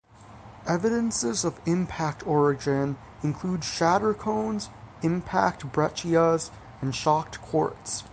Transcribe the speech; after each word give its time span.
Evidences 0.65 1.45
of 1.45 1.61
impact 1.67 2.25
origin 2.25 2.97
include 3.21 3.63
shatter 3.63 4.15
cones, 4.15 4.69
impact 5.03 5.71
breccias, 5.71 6.49
and 6.81 6.95
shocked 6.95 7.39
quartz. 7.39 8.03